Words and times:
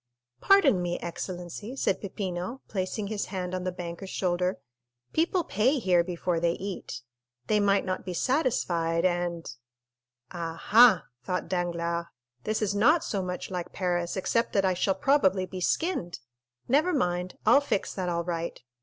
"Pardon 0.41 0.81
me, 0.81 0.97
excellency," 0.99 1.75
said 1.75 2.01
Peppino, 2.01 2.63
placing 2.67 3.05
his 3.05 3.25
hand 3.25 3.53
on 3.53 3.65
the 3.65 3.71
banker's 3.71 4.09
shoulder; 4.09 4.57
"people 5.13 5.43
pay 5.43 5.77
here 5.77 6.03
before 6.03 6.39
they 6.39 6.53
eat. 6.53 7.03
They 7.45 7.59
might 7.59 7.85
not 7.85 8.03
be 8.03 8.15
satisfied, 8.15 9.05
and——" 9.05 9.53
"Ah, 10.31 10.55
ha," 10.59 11.05
thought 11.23 11.47
Danglars, 11.47 12.07
"this 12.45 12.63
is 12.63 12.73
not 12.73 13.03
so 13.03 13.21
much 13.21 13.51
like 13.51 13.73
Paris, 13.73 14.17
except 14.17 14.53
that 14.53 14.65
I 14.65 14.73
shall 14.73 14.95
probably 14.95 15.45
be 15.45 15.61
skinned! 15.61 16.19
Never 16.67 16.93
mind, 16.93 17.37
I'll 17.45 17.61
fix 17.61 17.93
that 17.93 18.09
all 18.09 18.23
right. 18.23 18.59